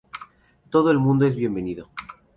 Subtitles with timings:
[0.71, 1.89] Todo el mundo es bienvenido.